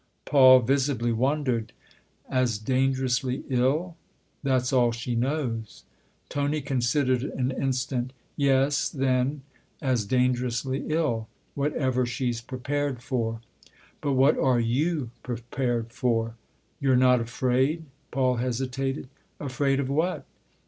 Paul 0.25 0.61
visibly 0.61 1.11
wondered." 1.11 1.73
As 2.27 2.57
dangerously 2.57 3.43
ill? 3.49 3.97
That's 4.41 4.73
all 4.73 4.91
she 4.91 5.13
knows." 5.13 5.83
Tony 6.27 6.59
considered 6.59 7.21
an 7.21 7.51
instant. 7.51 8.11
"Yes, 8.35 8.89
then 8.89 9.43
as 9.79 10.05
dangerously 10.07 10.85
ill. 10.87 11.27
Whatever 11.53 12.07
she's 12.07 12.41
prepared 12.41 13.03
for."" 13.03 13.41
But 14.01 14.13
what 14.13 14.39
are 14.39 14.59
you 14.59 15.11
prepared 15.21 15.93
for? 15.93 16.33
You're 16.79 16.95
not 16.95 17.21
afraid?" 17.21 17.85
Paul 18.09 18.37
hesitated. 18.37 19.07
"Afraid 19.39 19.79
of 19.79 19.87
what?" 19.87 20.25